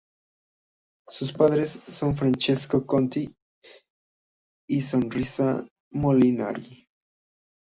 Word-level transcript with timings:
Sus 1.09 1.31
padres 1.31 1.79
son 1.87 2.15
Francesco 2.15 2.87
Conti 2.87 3.31
y 4.67 4.81
Rosina 4.81 5.63
Molinari. 5.91 6.87